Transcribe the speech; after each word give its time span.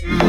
Mm-hmm. 0.00 0.27